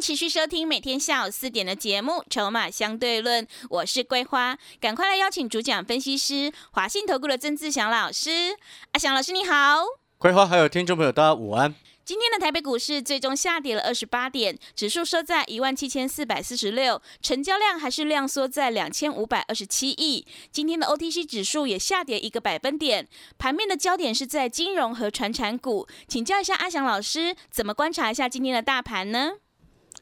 [0.00, 8.56] 持续收听每天下午四点的节目《筹码相对论》，我是桂花，赶快来邀请主讲分析师华信投顾的曾志祥老师。
[8.92, 9.84] 阿祥老师你好，
[10.18, 11.74] 桂花还有听众朋友大家午安。
[12.04, 20.26] 今天的台北股市最终下跌了二十八点，指数收在一万七千四百四十六，成交量还是量缩在两千五百二十七亿。
[20.52, 23.08] 今天的 OTC 指数也下跌一个百分点，
[23.38, 25.88] 盘面的焦点是在金融和传产股。
[26.06, 29.32] 请教一下阿祥老师，怎么观察一下今天的大盘呢？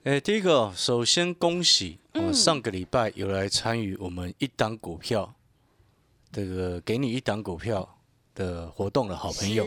[0.04, 5.34] 哎，第一个，首先恭喜我上个礼拜有来参与我们一档股票，
[6.30, 7.98] 这个给你一档股票
[8.34, 9.66] 的活动的好朋友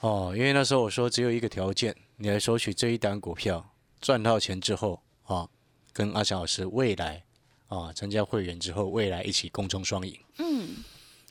[0.00, 3.64] 哦，因为那时候我说只有一个条件，你来索取这一档股票
[4.00, 5.48] 赚到钱之后啊，
[5.92, 7.22] 跟阿翔老师未来
[7.68, 10.18] 啊参加会员之后，未来一起共创双赢。
[10.38, 10.68] 嗯，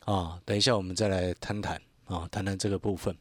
[0.06, 3.14] 啊，等一下我们再来谈谈啊，谈谈这个部分。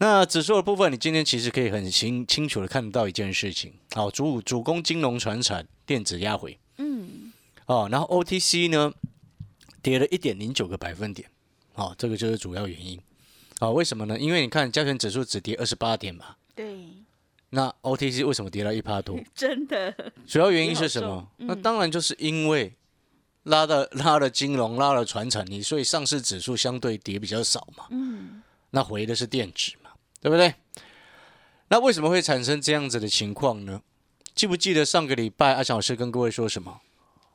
[0.00, 7.32] 那指数的部分，你今天其实可以很清清楚的看得到一件事情，好，主主攻金融、船产、电子压回，嗯，
[7.66, 8.92] 哦，然后 OTC 呢
[9.82, 11.28] 跌了一点零九个百分点，
[11.74, 13.00] 好，这个就是主要原因，
[13.58, 14.16] 好，为什么呢？
[14.16, 16.76] 因为你看加权指数只跌二十八点嘛，对，
[17.50, 19.18] 那 OTC 为什么跌到一趴多？
[19.34, 21.28] 真的，主要原因是什么？
[21.38, 22.72] 那当然就是因为
[23.42, 29.87] 拉的拉了金融、拉了船产，你所以上市指数相对跌比较少嘛，嗯，那回的是电子嘛。
[30.28, 30.54] 对不对？
[31.68, 33.82] 那为什么会产生这样子的情况呢？
[34.34, 36.80] 记不记得上个礼拜阿强老师跟各位说什么？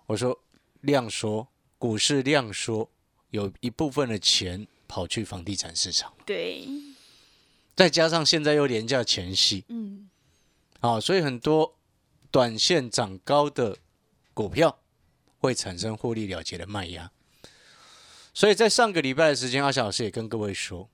[0.05, 0.39] 我说
[0.81, 2.89] 量缩，股市量缩，
[3.29, 6.13] 有一部分的钱跑去房地产市场。
[6.25, 6.67] 对。
[7.75, 10.09] 再加上现在又廉价前夕，嗯，
[10.79, 11.75] 好，所以很多
[12.29, 13.77] 短线涨高的
[14.33, 14.79] 股票
[15.39, 17.11] 会产生获利了结的卖压。
[18.33, 20.89] 所以在上个礼拜的时间，阿强老师也跟各位说。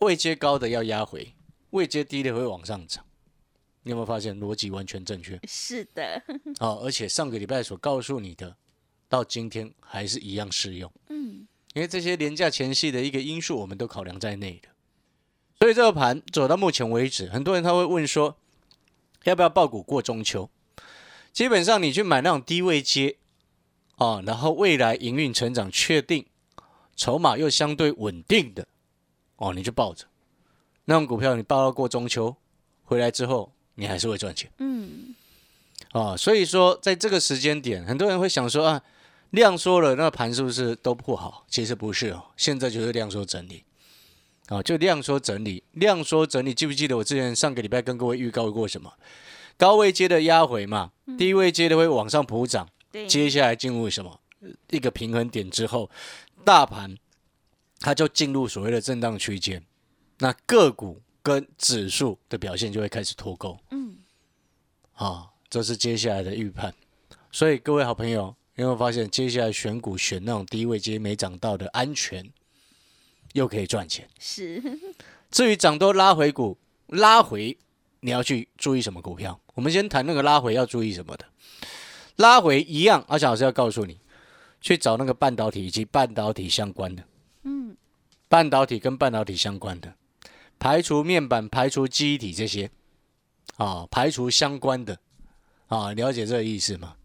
[0.00, 1.34] 位阶高的要压回，
[1.70, 3.04] 位阶低的会往上涨。
[3.82, 5.40] 你有没有发现逻辑完全正确？
[5.46, 6.22] 是的。
[6.60, 8.56] 哦，而且上个礼拜所告诉你的，
[9.08, 10.90] 到今天还是一样适用。
[11.08, 11.46] 嗯。
[11.74, 14.68] 因为这些廉价前戏的一个因素，我们都考量在内的。
[15.60, 18.36] 所以这个盘走到目前为止，很多人他会问说，
[19.24, 20.50] 要不要爆股过中秋？
[21.32, 23.18] 基本上你去买那种低位接，
[23.96, 26.26] 啊，然后未来营运成长确定，
[26.96, 28.66] 筹码又相对稳定的。
[29.36, 30.04] 哦，你就抱着
[30.86, 32.34] 那种股票，你抱到过中秋
[32.84, 34.50] 回来之后，你还是会赚钱。
[34.58, 35.14] 嗯，
[35.92, 38.82] 啊，所以说在这个时间点，很多人会想说啊，
[39.30, 41.44] 量缩了，那盘是不是都不好？
[41.48, 43.64] 其实不是哦，现在就是量缩整理。
[44.48, 48.92] 啊，就量缩整理，量缩整理，记不记得我之前上个礼拜跟各位预告过什么？
[49.56, 52.68] 高位接的压回嘛，低位接的会往上普涨。
[53.08, 54.20] 接下来进入什么
[54.70, 55.90] 一个平衡点之后，
[56.44, 56.96] 大盘。
[57.80, 59.62] 它就进入所谓的震荡区间，
[60.18, 63.58] 那个股跟指数的表现就会开始脱钩。
[63.70, 63.98] 嗯，
[64.94, 66.74] 啊，这是接下来的预判。
[67.30, 72.30] 所以各位好朋友，有没有发现接下来选股选那种低位接没涨到的安全，
[73.34, 74.08] 又可以赚钱？
[74.18, 74.62] 是。
[75.30, 76.56] 至于涨多拉回股
[76.86, 77.58] 拉回，
[78.00, 79.38] 你要去注意什么股票？
[79.54, 81.26] 我们先谈那个拉回要注意什么的。
[82.16, 84.00] 拉回一样，阿强老师要告诉你，
[84.60, 87.04] 去找那个半导体以及半导体相关的。
[88.28, 89.94] 半导体跟半导体相关的，
[90.58, 92.70] 排除面板、排除记忆体这些，
[93.56, 94.98] 啊，排除相关的，
[95.68, 96.96] 啊，了解这个意思吗？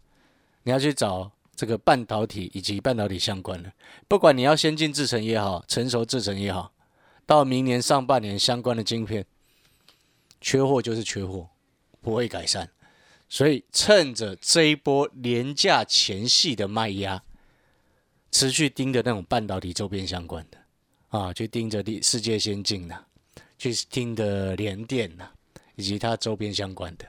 [0.64, 3.72] 你要去找这个半导体以及半导体相关的，
[4.08, 6.72] 不管你要先进制程也好，成熟制程也好，
[7.24, 9.24] 到明年上半年相关的晶片，
[10.40, 11.48] 缺货就是缺货，
[12.00, 12.68] 不会改善。
[13.28, 17.22] 所以趁着这一波廉价前戏的卖压，
[18.32, 20.58] 持续盯着那种半导体周边相关的。
[21.16, 22.96] 啊，去盯着世世界先进呐，
[23.58, 25.28] 去盯着联电呐，
[25.76, 27.06] 以及它周边相关的。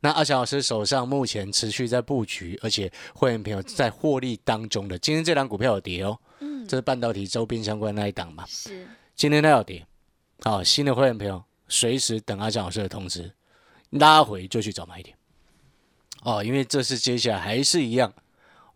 [0.00, 4.98] 那阿强老师手上目前持续在布局，而且会员朋友在获利当中的。
[4.98, 8.44] 今天这档股票有跌哦，嗯，这是半导体周边相关那一档嘛？
[8.48, 8.86] 是。
[9.14, 9.86] 今天它有跌，
[10.42, 13.32] 好，新的会员朋友随时等阿强老师的通知，
[13.90, 15.16] 拉回就去找买点。
[16.22, 18.12] 哦，因为这是接下来还是一样，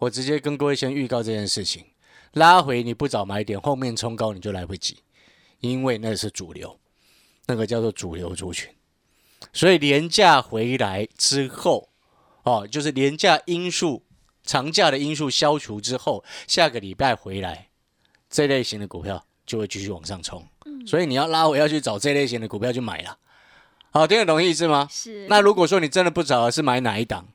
[0.02, 1.84] 我直接跟各位先预告这件事情。
[2.32, 4.98] 拉回你不早买点，后面冲高你就来不及，
[5.60, 6.76] 因为那是主流，
[7.46, 8.68] 那个叫做主流族群。
[9.52, 11.90] 所以廉价回来之后，
[12.42, 14.02] 哦，就是廉价因素、
[14.42, 17.68] 长假的因素消除之后，下个礼拜回来，
[18.28, 20.44] 这类型的股票就会继续往上冲。
[20.84, 23.18] 所以你要拉回要去找这类型的股票去买了。
[23.92, 24.88] 好，听得懂意思吗？
[24.90, 25.28] 是。
[25.28, 27.28] 那如果说你真的不找，是买哪一档？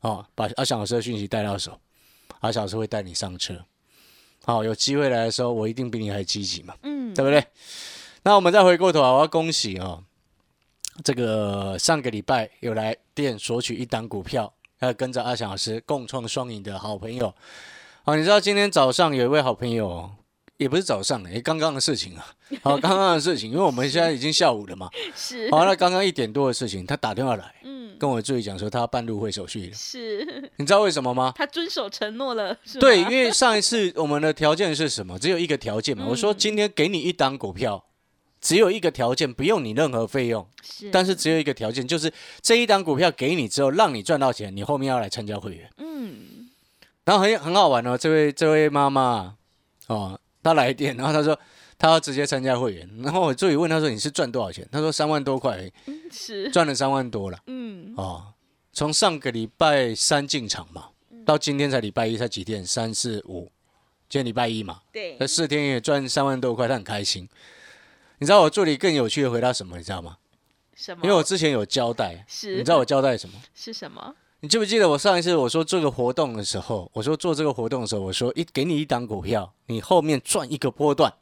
[0.00, 1.78] 哦，把阿翔老师的讯息带到手，
[2.40, 3.64] 阿翔老师会带你上车。
[4.44, 7.44] 好，有机会来的时候，我一定比你还积极嘛，嗯，对不对？
[8.22, 10.02] 那我们再回过头啊，我要恭喜哦，
[11.04, 17.34] 这个上个礼拜有来店索取一档股票，要跟着阿翔老师共创双赢的好朋友。
[18.04, 20.10] 好，你知道今天早上有一位好朋友哦。
[20.58, 22.26] 也不是早上的，也刚刚的事情啊。
[22.62, 24.90] 好，刚刚的事情，因为我们现在已经下午了嘛。
[25.16, 25.48] 是。
[25.50, 29.72] 好，那刚刚一点多的事情，他打电话来，嗯，跟我助理讲说他要办入会手续了。
[29.72, 30.50] 是。
[30.56, 31.32] 你知道为什么吗？
[31.38, 32.56] 他遵守承诺了。
[32.80, 35.16] 对，因为上一次我们的条件是什么？
[35.16, 36.04] 只有一个条件嘛。
[36.08, 37.84] 我说今天给你一档股票，
[38.40, 40.44] 只有一个条件，不用你任何费用。
[40.64, 40.90] 是。
[40.90, 42.12] 但是只有一个条件，就是
[42.42, 45.70] 这一档股票给你之后，让你赚到钱，你后面要来参加会员。
[45.76, 46.48] 嗯。
[47.04, 49.36] 然后很很好玩哦，这位这位妈妈
[49.86, 50.18] 哦。
[50.42, 51.38] 他来电，然后他说
[51.76, 54.66] 他要直接参加会员， 然后我助理问他说你是赚多少钱？
[54.70, 55.70] 他说三万多块，
[56.10, 57.38] 是赚了三万多了。
[57.46, 58.34] 嗯，哦，
[58.72, 60.88] 从上个礼拜三进场嘛，
[61.24, 62.64] 到今天才礼拜一，才几天？
[62.64, 63.50] 三四五，
[64.08, 67.28] 今天礼拜一嘛，对，那四天也赚三万多块，他很开心。
[68.18, 69.76] 你知道我助理更有趣的回答什么？
[69.76, 70.16] 你知道吗？
[70.74, 71.04] 什么？
[71.04, 73.34] 因为我之前有交代，是，你知道我交代什么？
[73.54, 74.14] 是什么？
[74.40, 81.12] 你记不记得我上一次我说这个活动的时候，我说做这个活动的时候，我说一给你一档股票，你后面赚一个波段，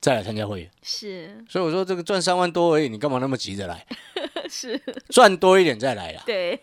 [0.00, 0.70] 再来参加会员。
[0.80, 3.84] 是，所以我说这个赚三万多而已，你干嘛那么急着来？
[4.48, 6.22] 是，赚多一点再来啦。
[6.24, 6.60] 对，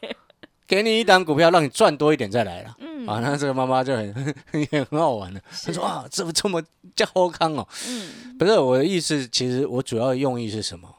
[0.65, 2.73] 给你一档股票，让你赚多一点再来了。
[2.79, 4.35] 嗯，啊，那这个妈妈就很
[4.71, 6.63] 也很好玩的，她说啊，这么这么
[6.95, 7.67] 叫好康哦。
[7.89, 10.95] 嗯，不是我的意思，其实我主要用意是什么？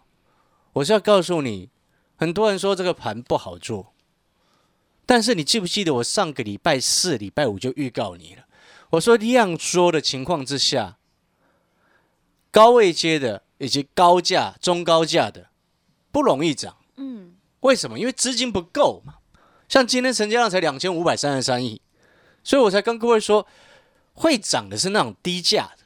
[0.74, 1.70] 我是要告诉你，
[2.16, 3.94] 很多人说这个盘不好做。
[5.06, 8.44] 但是你记不记得我上个礼拜四、礼拜五就预告你了？
[8.90, 10.98] 我说量缩的情况之下，
[12.50, 15.48] 高位接的以及高价、中高价的
[16.10, 16.76] 不容易涨。
[16.96, 17.98] 嗯，为什么？
[17.98, 19.14] 因为资金不够嘛。
[19.68, 21.80] 像今天成交量才两千五百三十三亿，
[22.42, 23.46] 所以我才跟各位说，
[24.12, 25.84] 会涨的是那种低价的，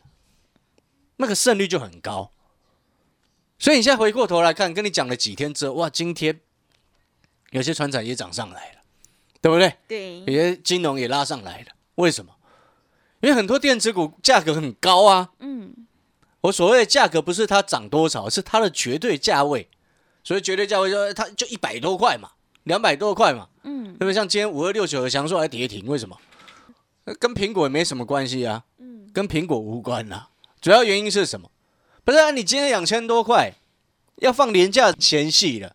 [1.17, 2.32] 那个胜率就很高。
[3.58, 6.40] 所以你现在回过头来看，跟你讲了几天之后，哇，今天
[7.50, 8.80] 有些船产也涨上来了。
[9.41, 9.75] 对不对？
[9.89, 11.67] 对，有些金融也拉上来了。
[11.97, 12.33] 为什么？
[13.21, 15.31] 因为很多电子股价格很高啊。
[15.41, 15.75] 嗯，
[16.43, 19.69] 我所谓的价格不是它涨多少，是它的绝对价位。
[20.23, 22.31] 所以绝对价位就它就一百多块嘛，
[22.65, 23.49] 两百多块嘛。
[23.65, 24.13] 嗯，那么？
[24.13, 26.19] 像今天五二六九的强硕还跌停，为什么？
[27.19, 28.65] 跟苹果也没什么关系啊。
[28.79, 30.29] 嗯，跟苹果无关呐。
[30.61, 31.51] 主要原因是什么？
[32.05, 33.55] 不是啊，你今天两千多块
[34.17, 35.75] 要放廉价前戏了，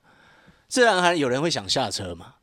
[0.68, 2.35] 自然还有人会想下车嘛。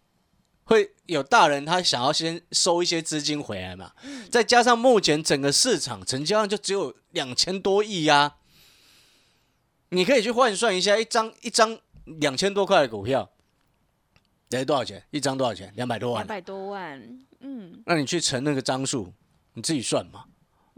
[0.64, 3.92] 会有大人他想要先收一些资金回来嘛？
[4.30, 8.36] 再加上目前整个市场成交量就只有两千多亿呀，
[9.90, 13.30] 你可以去换算一下，一张一张两千多块的股票，
[14.48, 15.04] 得多少钱？
[15.10, 15.72] 一张多少钱？
[15.76, 16.22] 两百多万。
[16.22, 17.82] 两百多万，嗯。
[17.84, 19.12] 那你去乘那个张数，
[19.54, 20.24] 你自己算嘛，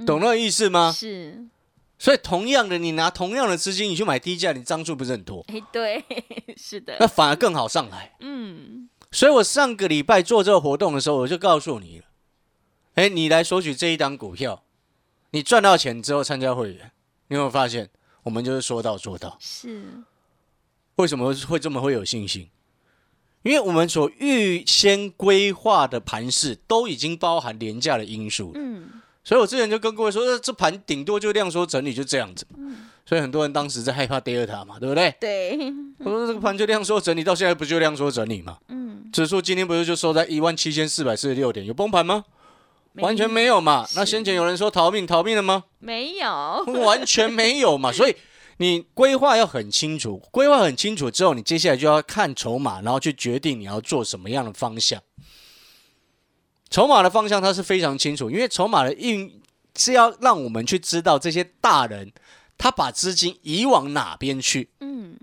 [0.07, 0.91] 懂那个意思吗？
[0.91, 1.47] 是。
[1.97, 5.45] 所以同样的，你拿同样的资金，你去买低价，你张数不是很多？
[5.49, 6.05] 哎，对，
[6.57, 6.97] 是的。
[6.99, 8.17] 那反而更好上来。
[8.21, 8.89] 嗯。
[9.15, 12.05] 所以我上个礼拜做这个活动的时候，我就告诉你了，
[12.95, 14.65] 哎，你来索取这一档股票，
[15.31, 16.91] 你赚到钱之后参加会员，
[17.29, 17.89] 你有没有发现，
[18.25, 19.37] 我们就是说到做到。
[19.39, 20.03] 是，
[20.97, 22.51] 为什么会这么会有信心？
[23.43, 28.51] 因为我们所预先规划的盘势都已经包含廉价的因素。
[28.57, 29.01] 嗯。
[29.25, 32.47] 所以我之前就跟各位说，这盘顶多就量缩整理，就这样子。
[33.07, 35.15] 所以很多人当时在害怕第二塔嘛，对不对？
[35.19, 35.59] 对。
[35.99, 38.59] 我说这个盘就量缩整理，到现在不就量缩整理嘛？
[38.69, 39.11] 嗯。
[39.13, 42.25] 指数今天不是就收在一万七千四百四十六点，有崩盘吗？
[42.95, 43.87] 完全没有嘛。
[43.97, 45.65] 那先前有人说逃命，逃命了吗？
[45.79, 47.91] 没有，完全没有嘛。
[47.93, 48.15] 所以
[48.59, 55.01] 你规划要很清楚，规划很清楚之后，你接下来就要看筹码，然后去决定你要做什么样的方向。
[56.71, 59.41] 筹码的方向它是非常清楚，因为筹码的运
[59.77, 62.13] 是要让我们去知道这些大人
[62.57, 64.71] 他把资金移往哪边去。
[64.81, 65.17] 嗯，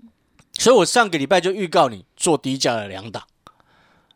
[0.58, 3.26] 所以我上个礼拜就预告你做低价的两档，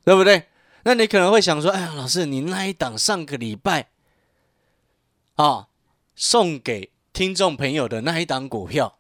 [0.04, 0.49] 对不对？
[0.85, 3.88] 那你可能会想说，哎呀，老师，你那一档上个礼拜
[5.35, 5.66] 啊
[6.14, 8.96] 送给听众朋友的那一档股票，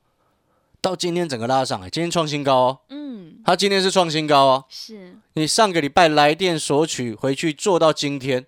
[0.86, 2.78] 到今天整个拉上来，今天创新高哦。
[2.90, 4.64] 嗯，他今天是创新高哦。
[4.68, 5.16] 是。
[5.32, 8.46] 你上个礼拜来电索取回去做到今天，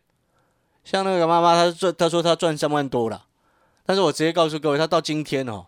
[0.85, 3.25] 像那个妈妈，她赚，她说她赚三万多了，
[3.85, 5.67] 但是我直接告诉各位，她到今天哦，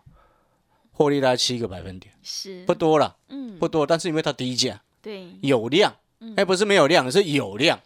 [0.93, 2.63] 获利大概七个百分点，是。
[2.63, 5.93] 不多了，嗯，不多，但是因为它低价，对，有量，
[6.37, 7.77] 哎，不是没有量，是有量。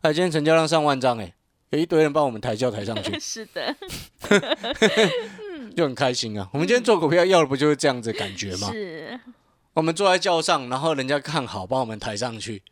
[0.00, 1.32] 哎，今天成交量上万张，哎，
[1.68, 3.76] 有一堆人帮我们抬轿抬上去， 是的，
[5.80, 6.46] 就很开心啊。
[6.52, 8.70] 我们今天做股票要的不就是这样子感觉吗？
[8.70, 9.18] 是，
[9.72, 12.62] 我们坐在轿上，然后人家看好，帮我们抬上去。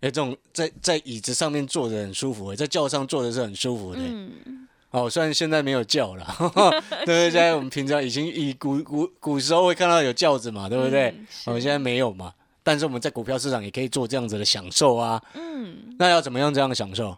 [0.00, 4.00] 哎，这种在在椅子上面坐着很舒服，在轿上坐着是很舒服的。
[4.02, 7.30] 嗯，哦，虽然现在没有轿了，对不对？
[7.30, 11.14] 现在我们平常已经以古古古时候会看到有轿子嘛，对不对？
[11.46, 15.22] 我们现在没有嘛，但是我们在股票市场也可以做这样子的享受啊。
[15.32, 17.16] 嗯，那要怎么样这样的享受？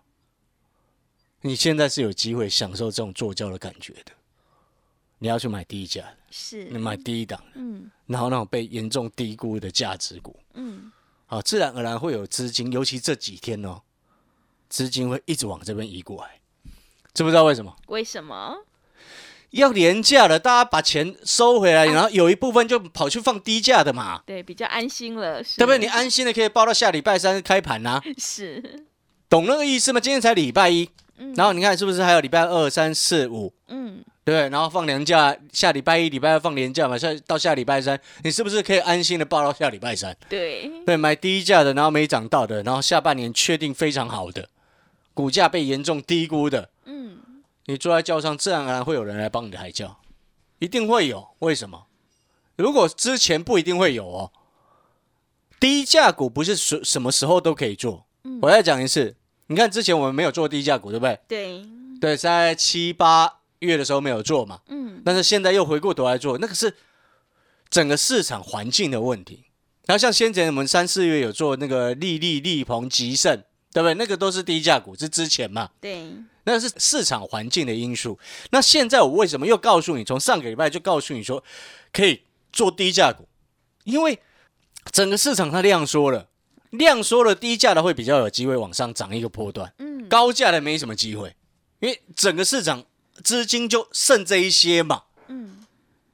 [1.42, 4.12] 你现在是有机会享受这种坐轿的感觉的。
[5.20, 7.88] 你要去买低价的，是，你买低档，嗯。
[8.06, 10.90] 然后那种被严重低估的价值股，嗯，
[11.26, 13.80] 好，自然而然会有资金，尤其这几天哦，
[14.68, 16.40] 资金会一直往这边移过来，
[17.14, 17.76] 知不知道为什么？
[17.86, 18.64] 为什么？
[19.50, 25.56] 要廉价的，大家把钱收回来，然后有一部分就跑去放低价的嘛，对，比较安心了，是。
[25.56, 25.78] 对不对？
[25.78, 28.86] 你安心的可以报到下礼拜三开盘呐、 是，
[29.28, 30.00] 懂那个意思吗？
[30.00, 31.34] 今天才礼拜一，嗯。
[31.34, 34.48] 然后你看是不是还有礼拜二、三、四、五，嗯，对？
[34.48, 40.16] 然后放年假，下礼拜一、礼拜二放年假嘛，下到下礼拜三，你是不是可以安心的报到下礼拜三？
[40.28, 44.48] 对，对，买低价的，然后没涨到的，然后下半年确定非常好的，
[45.14, 47.18] 股价被严重低估的，嗯，
[47.66, 49.98] 你坐在轿上，自然而然会有人来帮你抬轿，
[50.58, 51.28] 一定会有。
[51.40, 51.86] 为什么？
[52.56, 54.32] 如果之前不一定会有哦。
[55.58, 58.06] 低价股不是什什么时候都可以做。
[58.40, 59.14] 我再讲一次，
[59.48, 61.20] 你看之前我们没有做低价股，对不对？
[61.28, 61.62] 对，
[62.00, 66.74] 对，在七八月的时候没有做嘛，嗯，但是现在又回过头来做，那个是
[67.70, 69.44] 整个市场环境的问题。
[69.86, 73.36] 然后像先前我们三四月有做那个利利、利鹏、吉盛，
[73.72, 73.94] 对不对？
[73.94, 75.70] 那个都是低价股，是之前嘛。
[75.80, 76.06] 对，
[76.44, 78.18] 那是市场环境的因素。
[78.50, 81.42] 那现在我为什么又告诉你，从上个礼拜就告诉你说
[81.92, 83.26] 可以做低价股？
[83.84, 84.20] 因为
[84.92, 86.28] 整个市场它量缩了，
[86.70, 91.34] 量缩了，低价的会比较有机会往上涨一个波段，嗯，高价的没什么机会，
[91.80, 92.84] 因为整个市场
[93.20, 95.02] 资金就剩这一些嘛。
[95.28, 95.64] 嗯，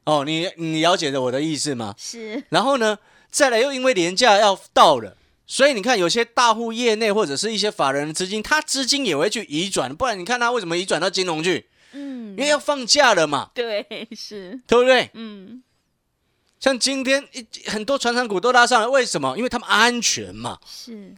[0.05, 1.95] 哦，你你了解了我的意思吗？
[1.97, 2.99] 是，然后呢，
[3.31, 11.67] 再来又因为廉价要到了，所以你看有些大户业内或者是一些法人的资金，他资金也会去移转，不然你看他为什么移转到金融去？
[11.93, 15.09] 嗯因，为要放假了嘛，对，是，对不对？
[15.15, 15.63] 嗯，
[16.61, 19.35] 像今天一很多船厂股都拉上来，为什么？
[19.39, 20.59] 因为他们安全嘛。
[20.67, 21.15] 是，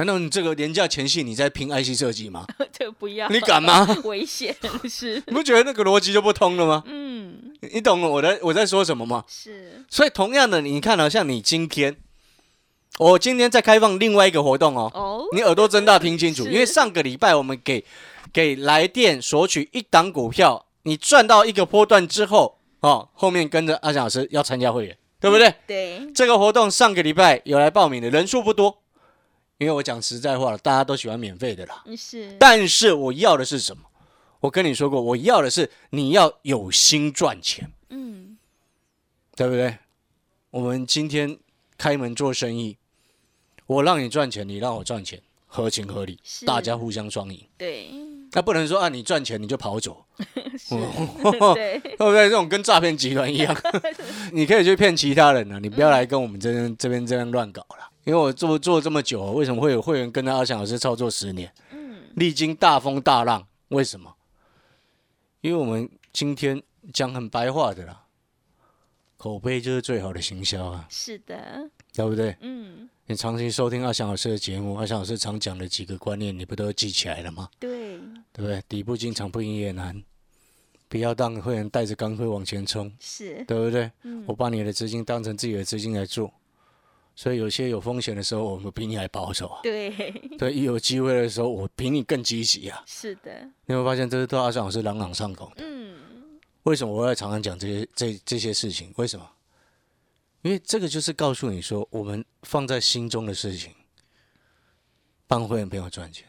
[0.00, 2.46] 难道你这个廉价前夕你在拼 IC 设计吗？
[2.72, 3.86] 这不要，你敢吗？
[4.04, 4.56] 危险，
[4.88, 6.82] 是，你不觉得那个逻辑就不通了吗？
[6.86, 9.22] 嗯，你你懂我的我在说什么吗？
[9.28, 11.98] 是，所以同样的，你看到、像你今天，
[12.96, 17.84] 我今天在开放另外一个活动哦，哦，你耳朵睁大听清楚，因为上个礼拜我们给
[18.32, 25.54] 给来电索取一档股票，你赚到一个波段之后，哦，后面跟着阿翔老师要参加会员，对不对？
[25.66, 28.79] 对，这个活动上个礼拜有来报名的人数不多，
[29.60, 31.84] 因为我讲实在话了，大家都喜欢免费的啦。
[31.94, 33.82] 是，但是我要的是什么？
[34.40, 38.38] 我跟你说过，我要的是你要有心赚钱，嗯，
[39.36, 39.76] 对不对？
[40.50, 41.38] 我们今天
[41.76, 42.78] 开门做生意，
[43.66, 47.46] 我让你赚钱，你让我赚钱，合情合理，大家互相双赢。
[47.58, 47.90] 对，
[48.32, 50.06] 那不能说啊，你赚钱你就跑走，
[51.54, 52.30] 对，对不对？
[52.30, 53.54] 这种跟诈骗集团一样，
[54.32, 57.89] 你可以去骗其他人啊，你不要来跟我们这边这边这样乱搞了。
[58.04, 61.52] 因为我做做这么久，为什么会有会员跟着阿翔老师操作十年？
[61.72, 64.14] 嗯，历经大风大浪，为什么？
[65.42, 68.04] 因为我们今天讲很白话的啦，
[69.16, 72.36] 口碑就是最好的行销啊，是的，对不对？
[72.40, 77.48] 嗯，你长期收听阿翔老师的节目，阿翔老师常讲的几个观念，你不都记起来了吗？
[77.58, 77.98] 对，
[78.32, 78.62] 对不对？
[78.68, 80.02] 底部进场不赢也难，
[80.88, 83.90] 不要让会员带着钢盔往前冲，是，对不对？
[84.02, 86.32] 嗯我把你的资金当成自己的资金来做，
[87.20, 89.60] 所以有些有风险的时候，我们比你还保守啊。
[89.62, 89.90] 对，
[90.38, 92.82] 对，一有机会的时候，我比你更积极啊。
[92.86, 95.62] 是的，你会发现，这是对阿翔老师朗朗上口的。
[95.62, 95.98] 嗯，
[96.62, 98.90] 为什么我要常常讲这些这这些事情？
[98.96, 99.30] 为什么？
[100.40, 103.74] 因为这个就是告诉你说，我们放在心中的事情，
[105.26, 106.26] 帮会员朋友赚钱，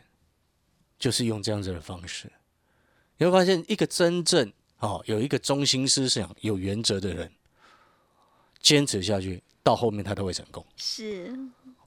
[0.99, 2.29] 就是用这样子的方式。
[3.15, 7.31] 你会发现，一个真正哦有一个中心思想、有原则的人，
[8.59, 10.65] 坚持下去，到后面他都会成功。
[10.75, 11.37] 是，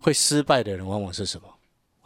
[0.00, 1.48] 会失败的人，往往是什么？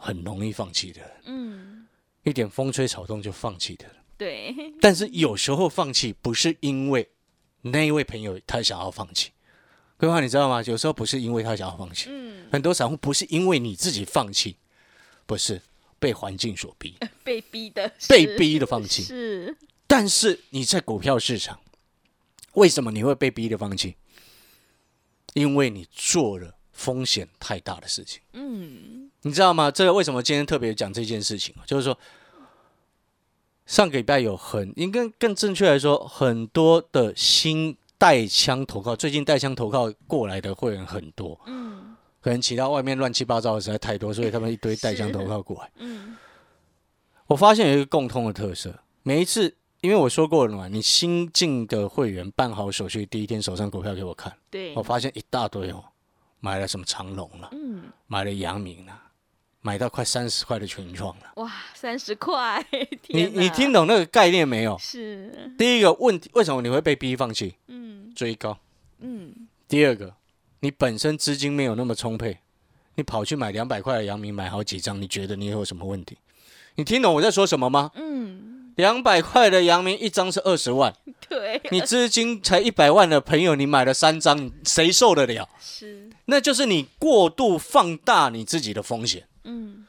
[0.01, 1.85] 很容易放弃的人，嗯，
[2.23, 3.95] 一点风吹草动就放弃的人。
[4.17, 7.09] 对，但是有时候放弃不是因为
[7.61, 9.31] 那一位朋友他想要放弃，
[9.97, 10.63] 各位话你知道吗？
[10.63, 14.55] 有时候不是因为他想要放弃，嗯，很多散户不是因为你自己放弃，
[15.25, 15.61] 不是
[15.99, 19.03] 被环境所逼， 被逼的，被逼的放弃。
[19.03, 21.59] 是，但是你在股票市场，
[22.53, 23.97] 为什么你会被逼的放弃？
[25.39, 28.21] 因为你做了风险太大的事情。
[28.33, 29.71] 嗯，你知道吗？
[29.71, 31.55] 这个为什么今天特别讲这件事情？
[31.65, 31.97] 就是说，
[33.65, 45.71] 上个礼拜有很应该更正确来说，很多的新带枪投靠，最近带枪投靠过来的会员很多，嗯可能其他外面乱七八糟的实在太多，所以他们一堆带枪投靠过来。
[45.79, 46.17] 嗯
[47.27, 55.83] 我发现有一个共通的特色，每一次，因为我说过了嘛，你新进的会员办好手续，第一天手上股票给我看，对我，发现一大堆哦，
[56.39, 59.03] 买了什么长隆了，嗯买了阳明了，
[59.61, 61.31] 买到快三十块的群创了。
[61.35, 62.65] 哇，三十块，
[63.07, 64.77] 你你听懂那个概念没有？
[64.79, 67.55] 是第一个问题，为什么你会被逼放弃？
[67.67, 68.57] 嗯追高。
[68.99, 70.13] 嗯第二个，
[70.59, 72.39] 你本身资金没有那么充沛，
[72.95, 76.17] 你跑去买两百块的阳明，买好几张，你觉得你有什么问题？
[76.75, 77.91] 你听懂我在说什么吗？
[77.95, 80.95] 嗯，两百块的阳明一张是二十万，
[81.27, 85.49] 对，你资金才一百万的朋友，你买了三张，谁受得了？
[85.59, 89.27] 是那就是你过度放大你自己的风险。
[89.43, 89.85] 嗯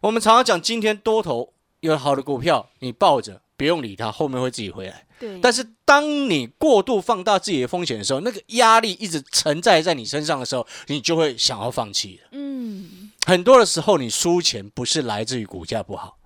[0.00, 5.06] 我们常常讲，今天多头有好的股票，你抱着不用理它，后面会自己回来。
[5.20, 12.30] 对，但是当你过度放大自己的风险的时候，那个压力一直存在在你身上的时候，你就会想要放弃了。
[12.32, 16.16] 嗯很多的时候，你输钱不是来自于股价不好，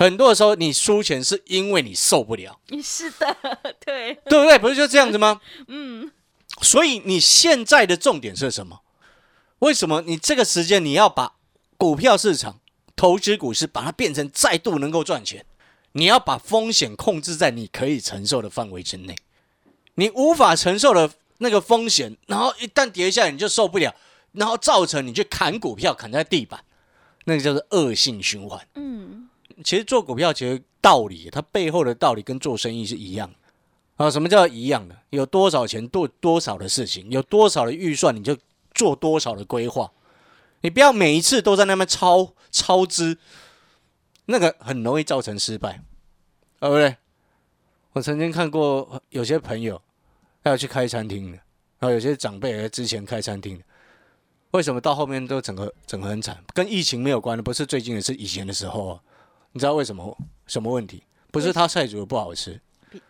[0.00, 3.36] 很多的时候你输钱是因为你受不了，是的，
[3.84, 4.58] 对，对不对？
[4.58, 5.42] 不是就这样子吗？
[5.68, 6.10] 嗯
[6.62, 8.80] 所以你现在的重点是什么？
[9.58, 11.34] 为什么你这个时间你要把
[11.76, 12.60] 股票市场、
[12.96, 15.44] 投资股市把它变成再度能够赚钱？
[15.92, 19.14] 你要把风险控制在你可以承受的范围之内。
[19.96, 23.94] 你无法承受的那个风险，然后一旦跌下来你就受不了，
[24.32, 26.64] 然后造成你去砍股票砍在地板，
[27.26, 28.66] 那个叫做恶性循环。
[28.74, 29.28] 嗯
[29.62, 34.10] 其实做股票其实道理，它背后的道理跟做生意是一样的啊。
[34.10, 34.96] 什么叫一样的？
[35.10, 38.36] 有多少钱做多少的事情，有多少的预算你就
[38.74, 39.92] 做多少的规划。
[40.62, 43.16] 你不要每一次都在那边超超支，
[44.26, 45.82] 那个很容易造成失败，
[46.58, 46.96] 对不对？
[47.92, 49.80] 我曾经看过有些朋友
[50.42, 51.38] 要去开餐厅的，
[51.78, 53.64] 然后有些长辈也之前开餐厅的，
[54.52, 56.44] 为什么到后面都整个整个很惨？
[56.54, 59.00] 跟疫情没有关的，不是最近的，是以前的时候啊。
[59.52, 61.02] 你知道为什么什么问题？
[61.30, 62.60] 不是他菜煮的不好吃，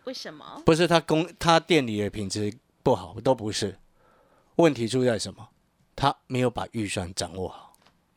[0.04, 0.62] 为什么？
[0.64, 3.78] 不是他工他店里的品质不好，都不是。
[4.56, 5.48] 问题出在什么？
[5.96, 7.74] 他没有把预算掌握好，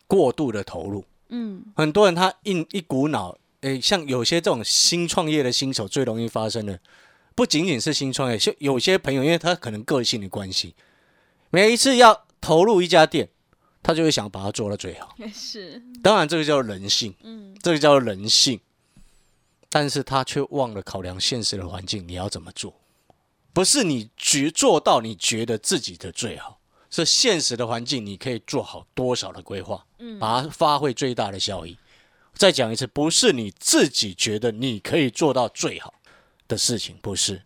[0.07, 1.03] 过度的投入。
[1.29, 6.79] 嗯很多人他一一股脑，诶，像有些这种新创业的新手最容易发生的，
[7.35, 10.75] 不仅仅是新创业，就有些朋友，因为他可能个性的关系，
[11.49, 13.29] 每一次要投入一家店，
[13.83, 15.15] 他就会想把它做到最好。
[15.33, 18.59] 是当然，这个叫人性，嗯这个叫人性，
[19.69, 22.73] 但是他却忘了考量现实的环境，你要怎么做？
[23.53, 31.77] 不是你觉做到你觉得自己的最好，是现实的环境，你可以做好多少的规划，嗯把它发挥最大的效益。
[32.33, 35.93] 再讲一次，不是你自己觉得你可以做到最好
[36.47, 37.43] 的事情，不是。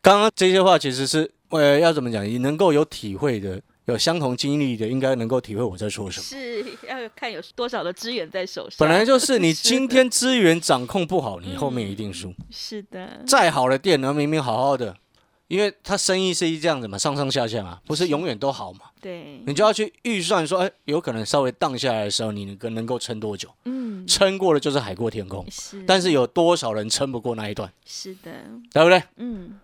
[0.00, 2.24] 刚刚这些话其实是呃，要怎么讲？
[2.24, 6.24] 你能够有体会的，有相同经历的，应该能够体会我在说什么。
[6.24, 8.76] 是要看有多少的资源在手上。
[8.78, 12.34] 本来就是你今天资源掌控不好，你后面一定输。
[12.50, 14.94] 是的，再好的店呢，明明好好的，
[15.46, 23.48] 因为他生意是一这样子嘛，上上下下嘛，不是永远都好嘛，对，你就要去预算说，哎，有可能稍微荡下来的时候，你能够能够撑多久？
[23.64, 25.46] 嗯撑过了就是海阔天空。
[25.50, 28.30] 是，但是有多少人撑不过那一段，是的，
[28.70, 29.02] 对不对？
[29.16, 29.58] 嗯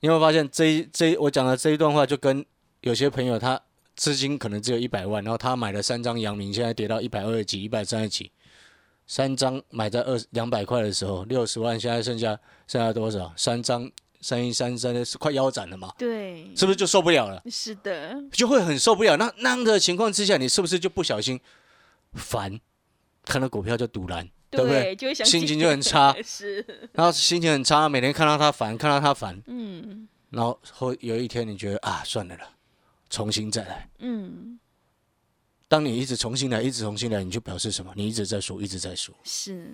[0.00, 2.44] 你有没有发现这一这一我讲的这一段话，就跟
[2.80, 3.60] 有些朋友他
[3.96, 8.30] 资金可能只有一百万，然后他买了三张阳明，现在跌到一百二十几、一百三十几，
[9.06, 13.32] 三张买在二两百块的时候，六十万，现在剩下剩下多少？
[13.36, 15.92] 三张三一三三是快腰斩了嘛？
[15.98, 17.42] 对，是不是就受不了了？
[17.50, 19.16] 是的，就会很受不了。
[19.16, 21.40] 那那样的情况之下，你是不是就不小心
[22.14, 22.60] 烦，
[23.24, 24.94] 看到股票就堵拦，对不对？
[24.94, 32.50] 就会想心情就很差， 是，然后心情很差，每天看到他烦，看到他烦，嗯然后后有一天你觉得啊，算了啦，
[33.10, 33.88] 重新再来。
[33.98, 34.58] 嗯
[35.68, 37.92] 当你一直重新来，一直重新来，你就表示什么？
[37.94, 39.12] 你一直在输，一直在输。
[39.22, 39.70] 是，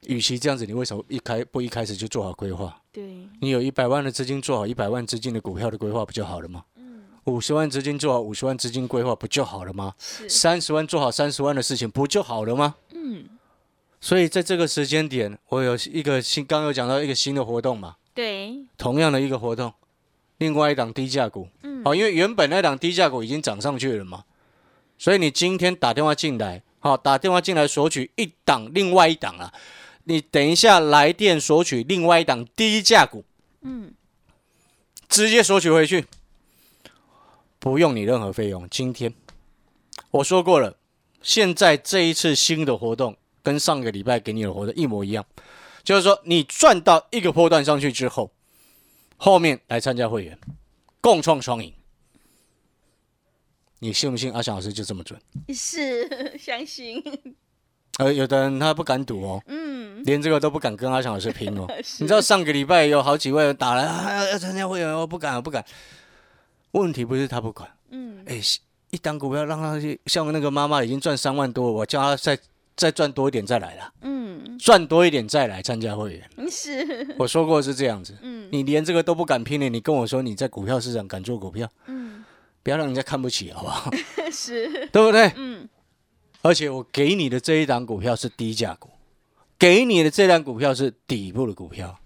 [0.00, 2.82] 与其这样子，你为什么一开不一开始就做好规划？
[2.90, 6.64] 对，你有一百万的资金，做好一百万资金的股票的规划不就好了吗？
[7.24, 9.94] 五十万资金做好五十万资金规划不就好了吗？
[9.98, 12.74] 是，三十万做好三十万的事情不就好了吗？
[12.92, 13.28] 嗯
[14.00, 19.72] 所以在这个时间点，我有一个新，刚刚有讲到一个新的活动嘛，对，同样的一个活动，
[20.38, 21.84] 另外一档低价股，嗯。
[21.84, 24.24] 好、因为原本那档低价股已经涨上去了嘛，
[24.98, 29.52] 所以你今天打电话进来，好、打电话进来索取一档，另外一档啊，
[30.04, 33.24] 你等一下来电索取另外一档低价股，
[33.62, 33.92] 嗯。
[35.08, 36.04] 直接索取回去，
[37.60, 38.68] 不用你任何费用。
[38.68, 39.14] 今天。
[40.10, 40.76] 我说过了，
[41.22, 45.24] 现在这一次新的活动跟上个礼拜给你的活动一模一样，
[45.84, 48.32] 就是说你赚到一个波段上去之后，
[49.16, 50.38] 后面来参加会员，
[51.00, 51.72] 共创双赢。
[53.78, 55.20] 你信不信阿翔老师就这么准？
[55.54, 57.02] 是 相信，
[57.98, 61.66] 呃，有的人他不敢赌哦，嗯，连这个都不敢跟阿翔老师拼哦。
[62.00, 65.64] 你知道上个礼拜有好几位打来，啊、要要参加会员，我不敢，我不敢。
[66.72, 68.40] 问题不是他不敢，嗯，哎、
[68.90, 72.38] 一档股票让他去，像那个妈妈已经赚三万多，我叫他再
[72.76, 76.30] 再赚多一点再来啦，嗯，赚多一点再来参加会员。
[76.50, 78.48] 是， 我说过是这样子，嗯。
[78.52, 82.24] 你连这个都不敢拼的，你跟我说你在股票市场敢做股票，嗯，
[82.62, 83.90] 不要让人家看不起，好不好？
[84.30, 85.32] 是， 对不对？
[85.36, 85.68] 嗯，
[86.42, 88.90] 而且我给你的这一档股票是低价股，
[89.58, 91.98] 给你的这档股票是底部的股票，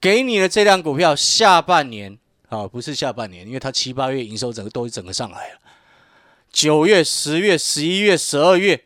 [0.00, 2.16] 给你的这档股票下半年
[2.48, 5.58] 啊，不是下半年，因为它七八月营收整个都整个上来了，
[6.52, 8.84] 九月、十月、十一月、十二月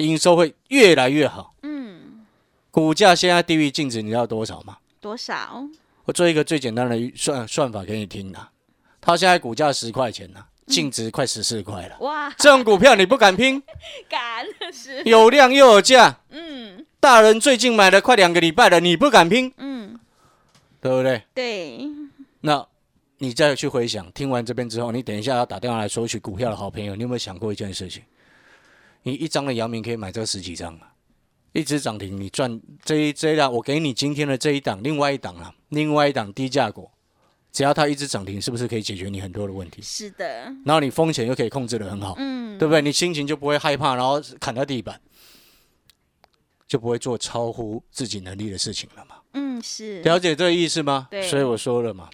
[0.00, 1.54] 营收会越来越好。
[1.62, 2.24] 嗯，
[2.70, 4.78] 股价现在低于净值，你知道多少吗？
[5.00, 5.64] 多少？
[6.04, 8.50] 我做一个最简单的算算法给你听啊，
[9.00, 11.96] 它现在股价十块钱呢、净值快十四块了。
[12.00, 13.62] 哇，这种股票你不敢拼，
[14.08, 16.18] 敢是，有量又有价。
[16.30, 19.98] 嗯大人最近买了快两个礼拜了，你不敢拼，嗯，
[20.82, 21.22] 对不对？
[21.32, 21.88] 对，
[22.42, 22.66] 那
[23.16, 28.02] 你再去回想，听完这边之后，你等一下要打电话来索取股票的好朋友，你有没有想过一件事情？
[29.02, 30.92] 你一张的阳明可以买这十几张啊，
[31.52, 36.90] 一只涨停，你赚这一这一档，我给你今天的这一档，另外一档啊，另外一档低价股，
[37.50, 39.80] 只要它一直涨停，是不是可以解决你很多的问题？
[39.82, 40.26] 是的，
[40.64, 42.82] 然后你风险又可以控制的很好，嗯，对不对？
[42.82, 45.00] 你心情就不会害怕，然后砍到地板，
[46.68, 49.16] 就不会做超乎自己能力的事情了嘛。
[49.32, 51.08] 嗯，是，了解这个意思吗？
[51.10, 52.10] 对所以我说了嘛，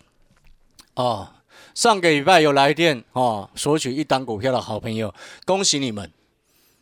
[0.94, 1.29] 哦，
[1.75, 5.12] 上个礼拜有来电哦，索取一档股票的好朋友，
[5.44, 6.11] 恭喜你们！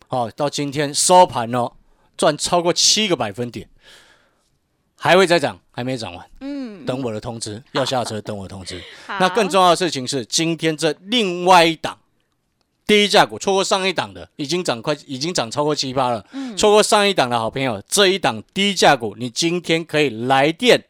[0.08, 1.72] 哦，到今天收盘哦，
[2.16, 3.68] 赚超过七个百分点，
[4.96, 8.82] 还会再涨，还没涨完，嗯，等我的通知， 要下车等我通知。
[9.20, 11.98] 那更重要的事情是，今天这另外一档
[12.86, 16.24] 低价股，错过上一档的，已经涨快，已经涨超过七八了。
[16.32, 20.84] 嗯错过上一档的好朋友，这一档低价股，你今天可以来电，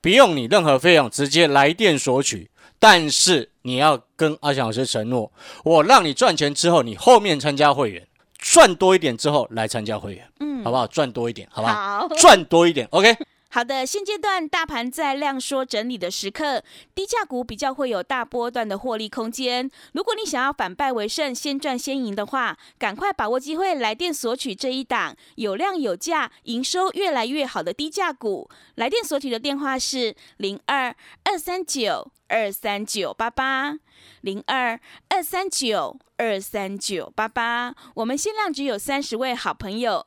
[0.00, 2.50] 不用你任何费用，直接来电索取。
[2.78, 5.30] 但是你要跟阿翔老师承诺，
[5.64, 8.06] 我让你赚钱之后，你后面参加会员，
[8.40, 10.86] 赚多一点之后来参加会员，嗯好不好？
[10.86, 11.74] 赚多一点，好不好？
[11.74, 13.16] 好，赚多一点，OK。
[13.52, 16.62] 好的，现阶段大盘在量缩整理的时刻，
[16.94, 19.68] 低价股比较会有大波段的获利空间。
[19.92, 28.48] 如果你想要反败为胜，先赚先赢的话，赶快把握机会，来电索取这一档有量有价、营收越来越好的低价股。
[28.76, 33.76] 来电索取的电话是零二二三九二三九八八
[34.20, 37.74] 零二二三九二三九八八。
[37.96, 40.06] 我们限量只有三十位好朋友，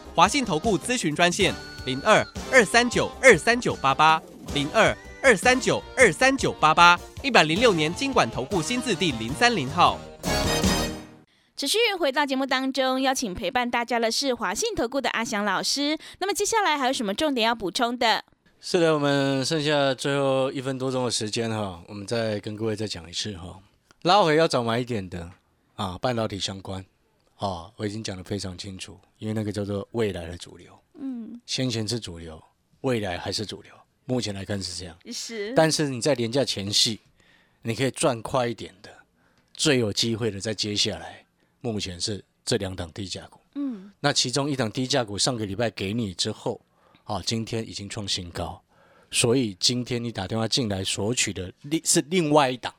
[0.21, 1.51] 华信投顾咨询专线
[1.83, 4.21] 零二二三九二三九八八
[4.53, 9.97] 零二二三九二三九八八，一百零六年经管投顾新字第零三零号。
[11.57, 15.97] 持续回到节目当中，邀请陪伴大家的是华信投顾的阿翔老师。
[16.19, 18.23] 那么接下来还有什么重点要补充的？
[18.59, 23.57] 是的，我们剩下最后一分多钟的时间哈，我们再跟各位再讲一次哈，
[24.03, 25.31] 拉回要早买一点的
[25.77, 26.85] 啊，半导体相关
[27.41, 32.41] 啊，我已经讲得非常清楚，因为那个叫做未来的主流，嗯，先前是主流，
[32.81, 33.73] 未来还是主流，
[34.05, 34.95] 目前来看是这样。
[35.11, 36.99] 是，但是你在廉价前夕，
[37.63, 38.95] 你可以赚快一点的，
[39.53, 41.25] 最有机会的在接下来，
[41.61, 43.39] 目前是这两档低价股。
[43.55, 46.61] 嗯，那其中一档低价股上个礼拜给你之后，
[47.05, 48.61] 啊，今天已经创新高，
[49.09, 52.71] 所以今天你打电话进来索取的另是另外一档，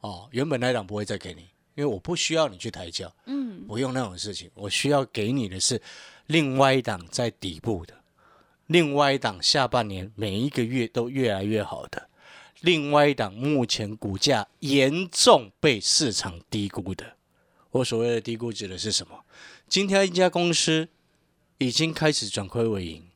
[0.00, 1.40] 哦，原本那一档不会再给你，
[1.74, 5.80] 因为我不需要你去抬轿，嗯，不用那种事情，我需要给你的是
[6.26, 7.94] 另外一档在底部的，
[8.66, 12.08] 另外一档下半年每一个月都越来越好的，
[12.60, 17.16] 另外一档目前股价严重被市场低估的。
[17.70, 19.24] 我所谓的低估指的是什么？
[19.68, 20.88] 今天一家公司
[21.58, 23.08] 已经开始转亏为盈，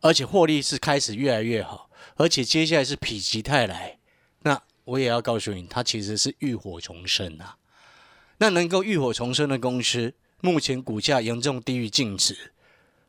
[0.00, 3.98] 而且获利是开始越来越好，而且接下来是否极泰来。
[4.40, 7.58] 那我也要告诉你，它其实是浴火重生啊。
[8.38, 12.52] 那能够浴火重生的公司，目前股价严重低于净值。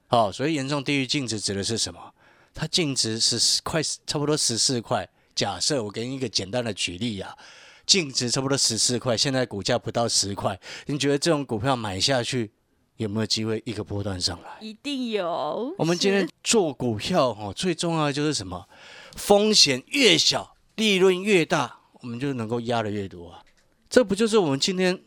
[0.07, 2.13] 好、所以严重低于净值指的是什么？
[2.53, 5.07] 它净值是十块，差不多十四块。
[5.35, 7.37] 假设我给你一个简单的举例啊，
[7.85, 12.49] 净值差不多十四块，现在股价不到十块，你觉得这种股票买下去
[12.95, 14.57] 有没有机会一个波段上来？
[14.61, 15.75] 一定有。
[15.77, 18.67] 我们今天做股票哦，最重要的就是什么？
[19.15, 23.43] 风险越小，利润越大，我们就能够压的越多啊！
[23.89, 24.99] 这不就是我们今天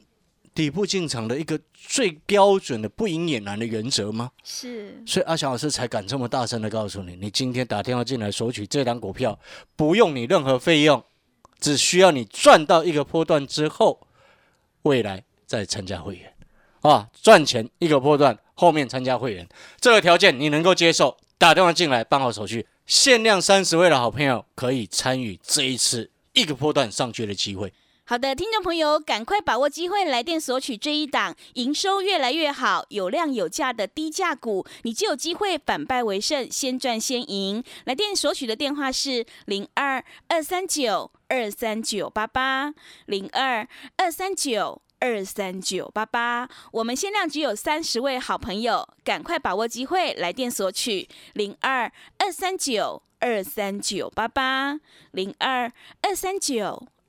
[0.55, 4.31] 底部进场的一个最标准的不赢也难的原则吗？
[4.43, 9.39] 是所以阿翔老师才敢这么大声的告诉你，你今天打电话进来索取这张股票，
[9.77, 11.03] 不用你任何费用，
[11.61, 14.07] 只需要你赚到一个波段之后，
[14.83, 16.35] 未来再参加会员
[16.81, 19.49] 啊，赚钱一个波段，后面参加会员，
[19.81, 27.73] 这个条件你能够接受，打电话进来办好手续，限量三十位的好朋友可以参与这一次一个波段上去的机会。
[28.11, 37.63] 好的，听众朋友，赶快把握机会，来电索取这一档营收越来越好、有量有价的低价股，你就有机会反败为胜，先赚先赢。
[37.85, 42.75] 来电索取的电话是零二二三九二三九八八
[43.07, 44.83] 零二二三九。
[44.99, 54.79] 二三九八八，我们限量只有三十位好朋友，赶快把握机会，来电索取零二二三九二三九八八
[55.13, 56.87] 零二二三九。